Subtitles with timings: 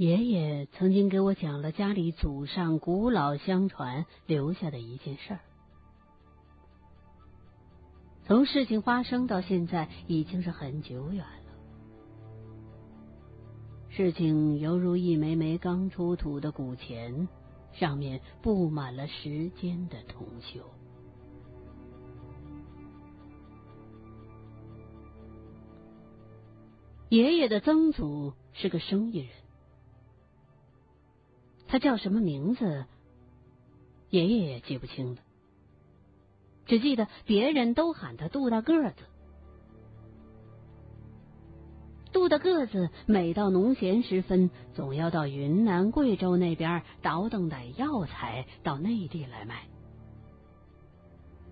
[0.00, 5.40] 爷爷曾经给我讲了家里祖上古老相传留下的一件事儿。
[8.24, 11.52] 从事情发生到现在，已经是很久远了。
[13.90, 17.28] 事情犹如一枚枚刚出土的古钱，
[17.74, 20.62] 上面布满了时间的铜锈。
[27.10, 29.39] 爷爷的曾祖是个生意人。
[31.70, 32.84] 他叫什么名字？
[34.10, 35.20] 爷爷也记不清了，
[36.66, 38.96] 只记得别人都喊他杜大个子。
[42.12, 49.68] 杜大个子每到农闲时分，总要到云南、贵州那边倒腾点药材到内地来卖。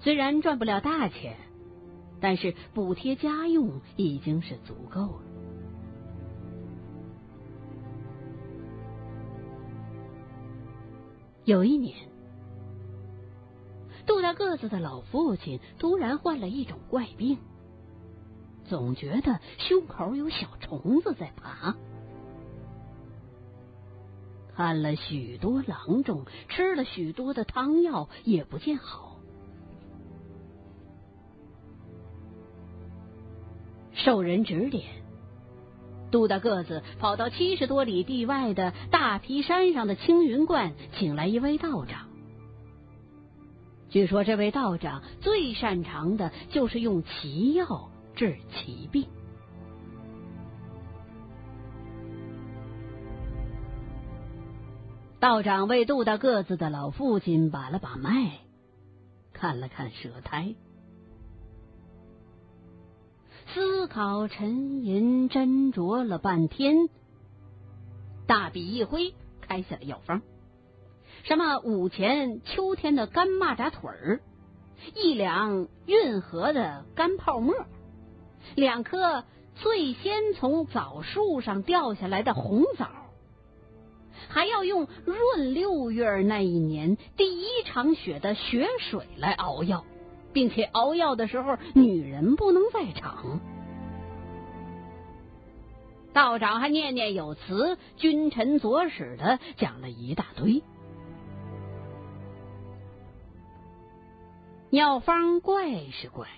[0.00, 1.36] 虽然赚不了大钱，
[2.20, 5.29] 但是补贴家用已经是足够了。
[11.50, 11.96] 有一年，
[14.06, 17.38] 杜大个子的老父亲突然患了一种怪病，
[18.66, 21.74] 总觉得胸口有小虫子在爬。
[24.54, 29.16] 看了许多郎中，吃了许多的汤药，也不见好。
[33.92, 34.99] 受人指点。
[36.10, 42.08] 杜大个子跑到七十多里地外的大皮山上的青云观，请来一位道长。
[43.88, 49.06] 据说这位道长最擅长的就是用奇药治奇病。
[55.18, 58.38] 道长为杜大个子的老父亲把了把脉，
[59.32, 60.54] 看了看舌苔。
[63.52, 66.88] 思考沉吟斟酌了半天，
[68.26, 70.22] 大笔一挥，开下了药方。
[71.24, 74.20] 什么五钱秋天的干蚂蚱腿儿，
[74.94, 77.54] 一两运河的干泡沫，
[78.54, 79.24] 两颗
[79.56, 82.88] 最先从枣树上掉下来的红枣，
[84.28, 89.84] 还要用闰六月那一年第一场雪的雪水来熬药。
[90.32, 93.40] 并且熬药的时候，女人不能在场。
[96.12, 100.62] 道长还念念有词，君臣佐使的讲了一大堆。
[104.70, 106.28] 药方怪是怪，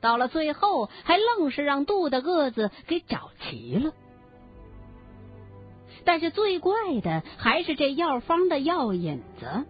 [0.00, 3.92] 到了最后，还愣是让杜大个子给找齐了。
[6.04, 9.66] 但是最怪的还是这药方的药引子。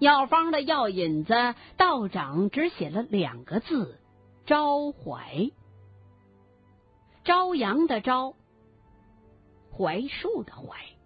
[0.00, 1.34] 药方的药引子，
[1.76, 3.98] 道长只写了两个字：
[4.46, 5.52] 招槐。
[7.22, 8.34] 朝阳的朝，
[9.70, 10.96] 槐树的槐。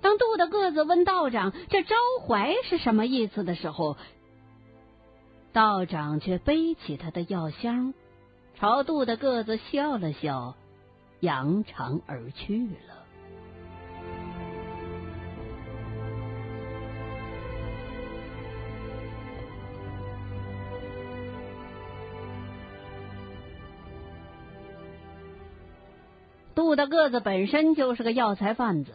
[0.00, 3.96] 当杜大个子问道长这招槐是什么意思的时候，
[5.52, 7.94] 道长却背起他的药箱，
[8.54, 10.54] 朝杜大个子笑了笑，
[11.18, 13.01] 扬长而去了。
[26.54, 28.92] 杜大个子本身就是个药材贩子，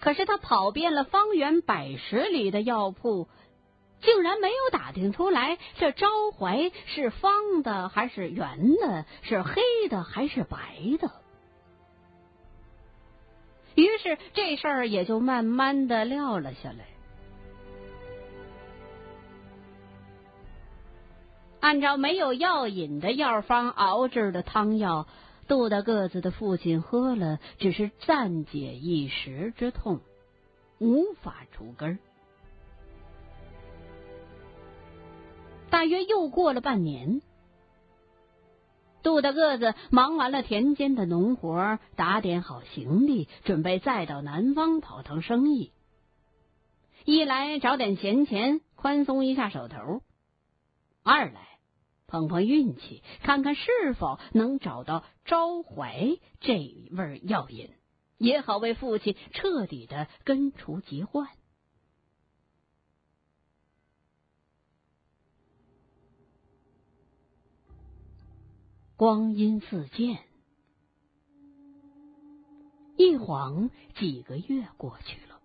[0.00, 3.28] 可是他跑遍了方圆百十里的药铺，
[4.00, 9.60] 竟然没有打听出来这招怀是方的还是圆的，是黑
[9.90, 10.58] 的还是白
[10.98, 11.10] 的。
[13.74, 16.86] 于是这事儿也就慢慢的撂了下来。
[21.60, 25.06] 按照没有药引的药方熬制的汤药。
[25.50, 29.98] 杜大个子的父亲喝了，只是暂解一时之痛，
[30.78, 31.98] 无法除根。
[35.68, 37.20] 大约又过了半年，
[39.02, 45.72] 杜大个子忙完了田间的农活，打点好行李，准备再到南方跑趟生意。
[47.04, 50.04] 一来找点闲钱，宽松一下手头；
[51.02, 51.49] 二来。
[52.10, 56.58] 碰碰运气，看看是否能找到招怀这
[56.90, 57.70] 味药引，
[58.18, 61.28] 也好为父亲彻底的根除疾患。
[68.96, 70.18] 光阴似箭，
[72.96, 75.40] 一晃几个月过去了，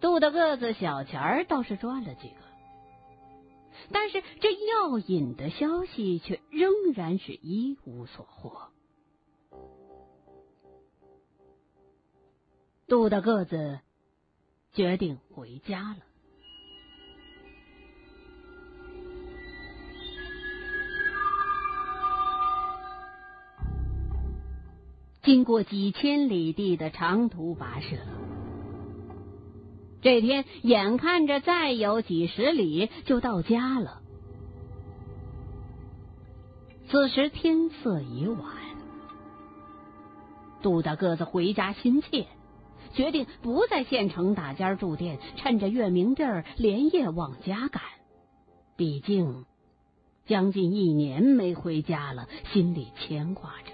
[0.00, 2.51] 杜大个子小钱儿倒是赚了几个。
[3.92, 8.70] 但是这药引的消息却仍然是一无所获。
[12.88, 13.80] 杜大个子
[14.72, 15.98] 决定回家了。
[25.22, 27.96] 经过几千里地的长途跋涉，
[30.02, 34.00] 这天眼看着再有几十里就到家了。
[36.88, 38.40] 此时天色已晚，
[40.60, 42.26] 杜大个子回家心切，
[42.92, 47.82] 决定不在县城打尖住店，趁着月明地儿连夜往家赶。
[48.76, 49.46] 毕竟
[50.26, 53.71] 将近一年没回家了，心里牵挂着。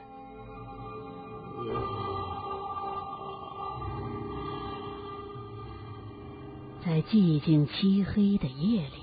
[6.89, 9.03] 在寂静漆黑的夜里，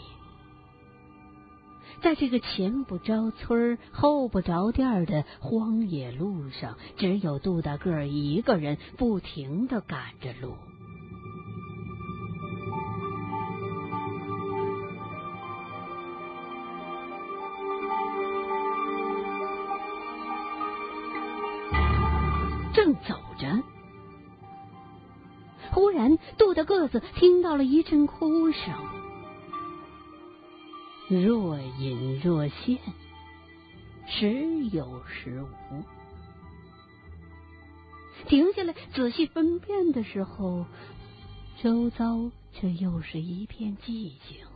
[2.02, 10.56] 在这个前不着村后不着店的荒野路上，只有杜大个儿一个人不停的赶着路。
[22.74, 23.16] 正走，
[25.75, 28.74] 忽然杜大个子听到了一阵哭声，
[31.10, 32.80] 若隐若现，
[34.07, 35.83] 时有时无。
[38.25, 40.66] 停下来仔细分辨的时候，
[41.62, 44.48] 周遭却又是一片寂静。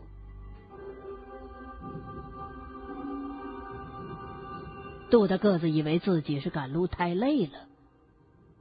[5.12, 7.68] 杜大个子以为自己是赶路太累了。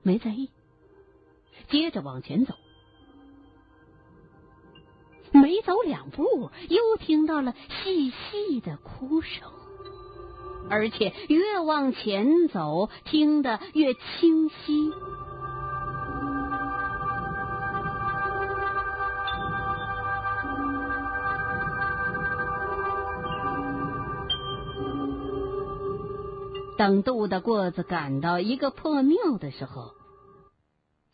[0.03, 0.51] 没在意，
[1.69, 2.55] 接着往前走。
[5.31, 9.51] 没走两步，又听到了细细的哭声，
[10.71, 14.91] 而且越往前走，听得越清晰。
[26.79, 29.98] 等杜大个子赶到一个破庙的时候。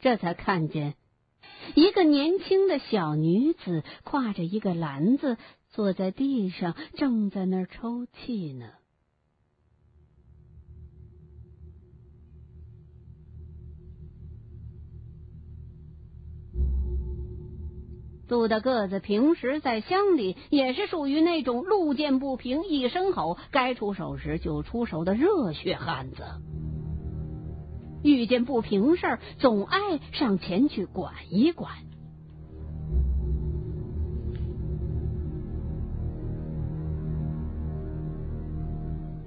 [0.04, 0.96] 这才看见
[1.74, 5.38] 一个年轻的小女子挎着一个篮子
[5.70, 8.68] 坐在地上，正在那儿抽泣呢。
[18.28, 26.24] 杜大个子平时在乡里也是属于那种路见不平一声吼，该出手时就出手的热血汉子。
[28.04, 31.72] 遇见不平事儿，总爱上前去管一管。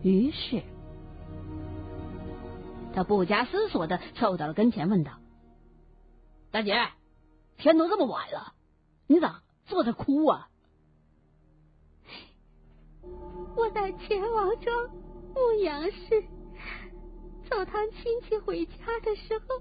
[0.03, 0.61] 于是，
[2.93, 5.13] 他不加思索的凑到了跟前，问道
[6.51, 6.75] ：“大姐，
[7.57, 8.53] 天都这么晚了，
[9.07, 10.49] 你咋坐着哭啊？”
[13.57, 14.89] 我在前王庄
[15.33, 16.23] 牧羊时。
[17.49, 18.73] 澡堂亲戚回家
[19.03, 19.59] 的时候，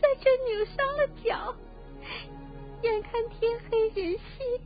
[0.00, 1.54] 在这扭伤了脚，
[2.82, 4.60] 眼看天黑人稀，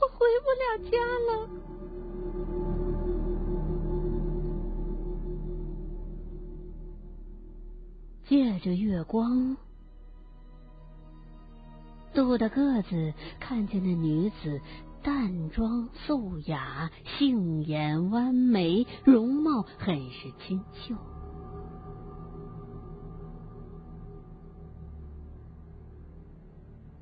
[0.00, 1.48] 我回不了家了。
[8.26, 9.56] 借着月光，
[12.12, 14.60] 杜大个子看见那女子。
[15.02, 20.94] 淡妆素雅，杏眼弯眉，容貌很是清秀。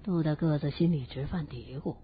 [0.04, 1.96] 杜大个子心里直犯嘀咕：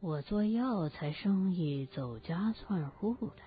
[0.00, 3.42] 我做药材生意走家串户的，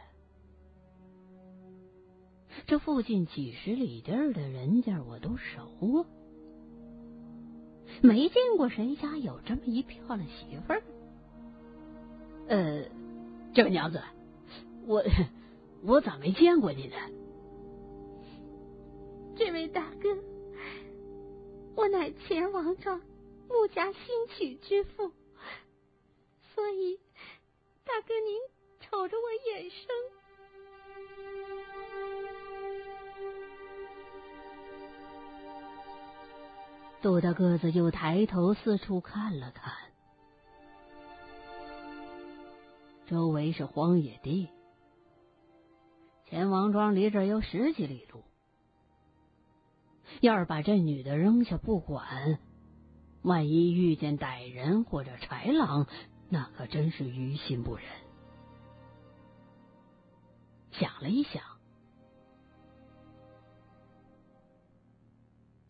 [2.66, 5.62] 这附近几十里地儿的人家我都熟
[6.02, 6.17] 啊。
[8.02, 10.84] 没见过谁家有这么一漂亮媳妇儿。
[12.48, 12.84] 呃，
[13.54, 14.02] 这位娘子，
[14.86, 15.04] 我
[15.84, 16.96] 我咋没见过你呢？
[19.36, 20.18] 这位大哥，
[21.76, 23.02] 我乃前王庄
[23.50, 25.12] 穆家新娶之妇，
[26.54, 27.00] 所以
[27.84, 28.40] 大哥您
[28.80, 30.17] 瞅着我眼生。
[37.02, 39.74] 杜大个子又抬头四处看了看，
[43.06, 44.50] 周围是荒野地，
[46.26, 48.24] 钱王庄离这有十几里路。
[50.22, 52.40] 要是把这女的扔下不管，
[53.22, 55.86] 万一遇见歹人或者豺狼，
[56.30, 57.86] 那可真是于心不忍。
[60.72, 61.44] 想了一想，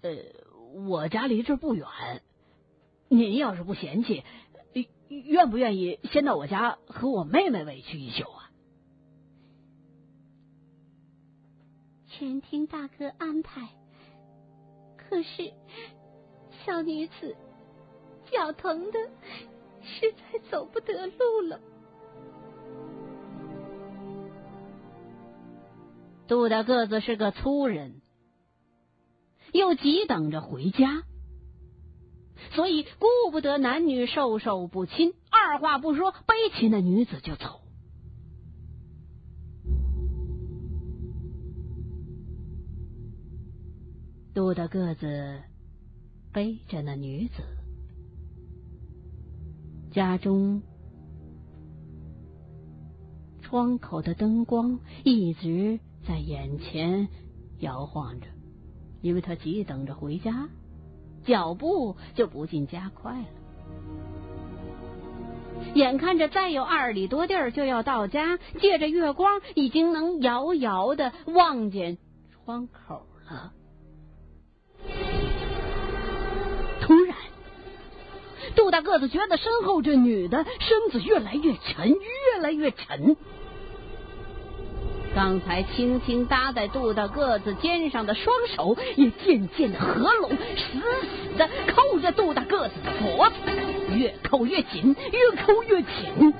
[0.01, 0.11] 呃，
[0.73, 1.85] 我家离这不远，
[3.09, 4.23] 您要是不嫌弃，
[5.07, 8.51] 愿不愿意先到我家和我妹妹委屈一宿啊？
[12.07, 13.69] 全听大哥安排。
[14.97, 15.53] 可是，
[16.65, 17.35] 小女子
[18.29, 18.99] 脚疼的，
[19.81, 21.61] 实在走不得路了。
[26.27, 28.01] 杜大个子是个粗人，
[29.53, 31.03] 又急等着回家，
[32.51, 37.61] 所以顾不得男女授受不亲，二话不说，背起那女子就走。
[44.33, 45.41] 杜大个子
[46.31, 47.41] 背着那女子，
[49.91, 50.61] 家中
[53.41, 57.09] 窗口的灯光一直在眼前
[57.59, 58.27] 摇晃着，
[59.01, 60.49] 因为他急等着回家，
[61.25, 63.25] 脚步就不禁加快了。
[65.73, 71.97] 眼看着再有二里多地儿就要到家，借着月光，已经能遥遥的望见
[72.31, 73.53] 窗口了。
[76.81, 77.17] 突然，
[78.55, 83.17] 杜大个子觉得身后这女的身子越来越沉，越来越沉。
[85.17, 93.35] 刚才轻轻搭在杜大个子肩上的双手也渐渐的合拢，死死的扣着杜大个子的脖子，
[93.95, 96.33] 越扣越紧，越扣越紧。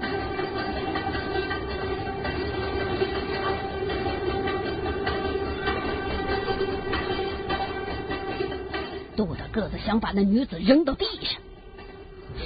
[9.16, 11.42] 杜大个子想把那女子扔到地上，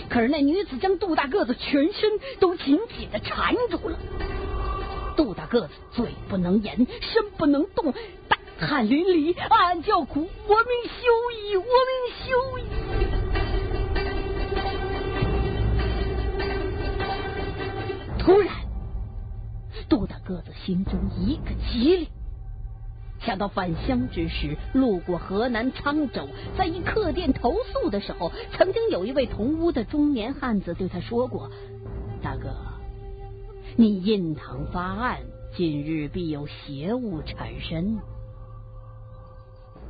[0.07, 2.09] 可是那女子将杜大个子全身
[2.39, 3.99] 都紧紧的缠住了。
[5.21, 7.93] 杜大个子嘴不能言，身不能动，
[8.27, 11.05] 大汗淋漓，暗暗叫苦：“我命休
[11.37, 11.93] 矣，我命
[12.25, 12.63] 休矣！”
[18.17, 18.55] 突然，
[19.87, 22.07] 杜大个子心中一个激灵。
[23.19, 31.51] 想到返乡之时，路过河南沧州，在一客店投宿的时候，曾经有一位同屋的中年汉子对他说过
[32.23, 32.55] ：“大哥，
[33.77, 35.21] 你印堂发暗，
[35.55, 37.99] 今日必有邪物缠身。”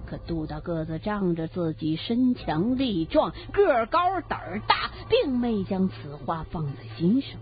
[0.05, 7.39] 可杜大个子仗着自己身强力壮、个高胆大，并没将此话放在心上，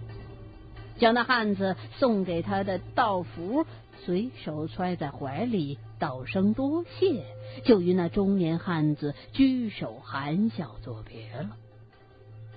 [0.98, 3.66] 将那汉子送给他的道符。
[4.06, 7.26] 随手揣在怀里，道声多谢，
[7.66, 11.50] 就与那中年汉子举手含笑作别了。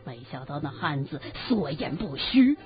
[0.04, 2.56] 没想到那汉子所言不虚，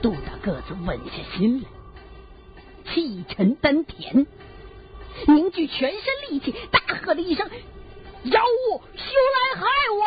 [0.00, 1.68] 杜大个子稳下心来，
[2.92, 4.26] 气沉丹田，
[5.26, 6.00] 凝聚全身
[6.30, 7.46] 力气，大喝了一声。
[8.24, 9.02] 妖物，休
[9.34, 10.04] 来害我！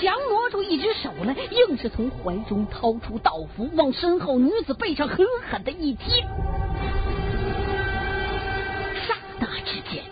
[0.00, 6.24] 强挪出一只手来，硬是从怀中掏出道符，往身后女子背上狠狠的一贴。
[9.48, 10.02] 那之间，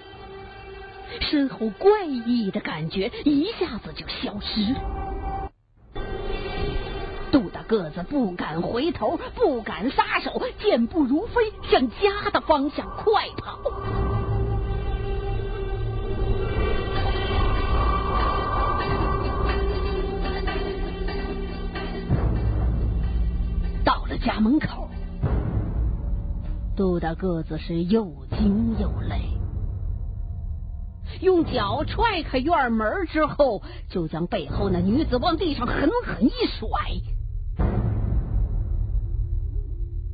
[1.21, 5.51] 身后怪异的感觉一下子就消失了。
[7.33, 13.59] 杜大个子不敢回头，不敢撒手，健步如飞，向家的方向快跑。
[23.85, 24.89] 到了家门口，
[26.77, 28.05] 杜大个子是又
[28.39, 29.21] 心又累，
[31.21, 36.69] 用脚踹开院门之后，就将背后那女子往地上狠狠一甩。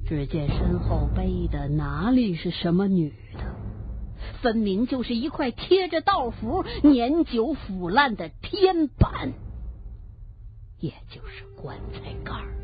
[0.07, 3.41] 只见身后背的哪里是什么女的，
[4.43, 9.33] 分明就是一块贴着道符、年久腐烂的天板，
[10.81, 12.60] 也就是棺材盖儿。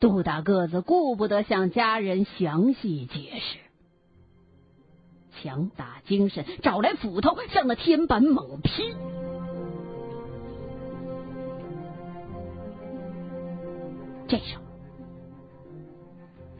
[0.00, 3.58] 杜大个子顾不得向家人详细解释，
[5.42, 8.94] 强打精神，找来斧头向那天板猛劈。
[14.26, 14.62] 这时候，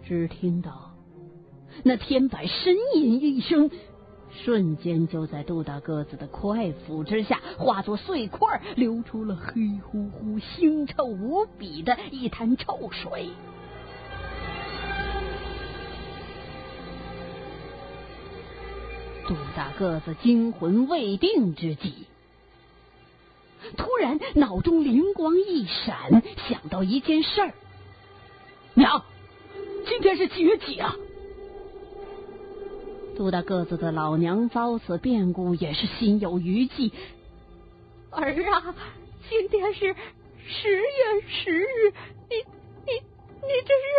[0.04, 0.90] 只听到
[1.82, 3.70] 那天板呻吟一声，
[4.32, 13.30] 瞬间就在杜大个子的快斧之下化作碎块，流出了黑乎乎、腥臭无比的一滩臭水。
[19.26, 22.06] 杜大个子惊魂未定之际，
[23.76, 27.54] 突然脑中灵光一闪，想到一件事儿：
[28.74, 29.04] 娘，
[29.86, 30.96] 今天是几月几啊？
[33.20, 36.90] 杜大个子的老娘遭此变故，也是心有余悸。
[38.10, 38.74] 儿啊，
[39.28, 39.94] 今天是
[40.46, 40.80] 十月
[41.28, 41.92] 十日，
[42.30, 42.36] 你
[42.86, 42.92] 你
[43.42, 43.90] 你这是？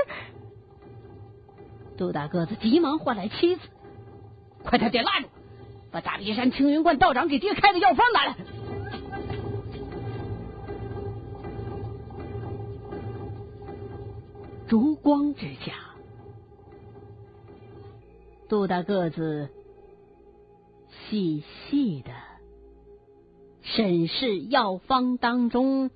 [1.99, 3.61] 杜大个子急忙唤来妻子。
[4.63, 5.27] 快点点蜡烛，
[5.91, 8.35] 把大别山青云观道长给爹开的药方拿来。
[14.67, 15.90] 烛光之下，
[18.51, 19.47] 杜大个子
[21.09, 22.11] 细细的
[23.61, 25.89] 审视药方当中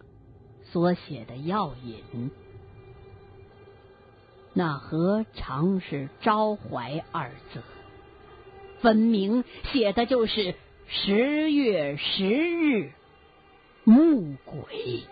[0.63, 2.31] 所写的药引，
[4.53, 7.61] 那何尝是“招怀”二字？
[8.79, 9.43] 分明
[9.73, 10.55] 写的就是
[10.87, 12.93] 十月十日
[13.83, 15.03] 木鬼。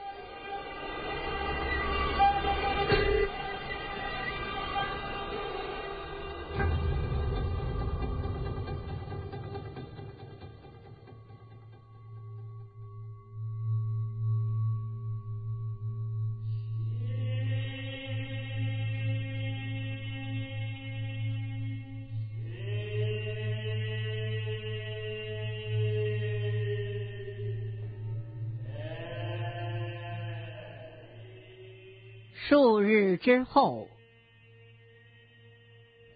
[32.49, 33.87] 数日之后，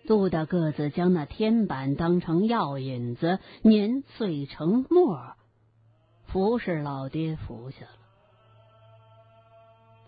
[0.06, 5.36] 杜大个子将那天板当成药引子，碾碎成沫，
[6.26, 7.92] 服侍老爹服下了。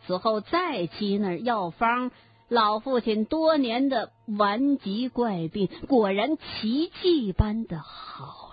[0.06, 2.12] 此后再沏那药方，
[2.50, 8.49] 老父亲多年的顽疾怪病果然奇迹般的好。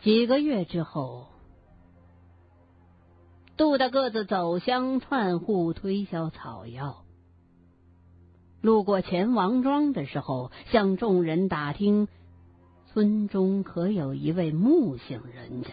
[0.00, 1.26] 几个月之后，
[3.56, 7.04] 杜大个子走乡串户推销草药，
[8.60, 12.06] 路过钱王庄的时候，向众人打听
[12.86, 15.70] 村中可有一位木姓人家，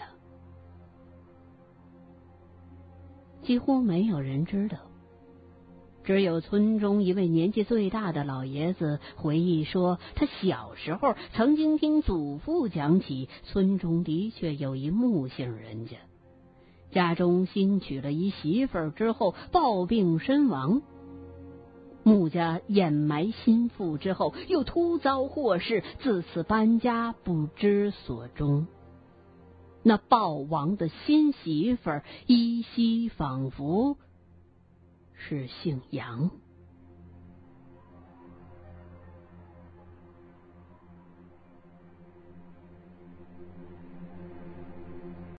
[3.44, 4.80] 几乎没有人知道。
[6.06, 15.98] 只有村中一位年纪最大的老爷子回忆说，他小时候曾经听祖父讲起，村中的确有一木姓人家，
[16.92, 20.84] 家中新娶了一媳妇儿之后暴病身亡，
[22.04, 28.68] 穆家掩埋心腹之后又突遭祸事，自此搬家不知所终。
[29.82, 33.98] 那暴亡的新媳妇儿依稀仿佛。
[35.28, 36.30] 是姓杨。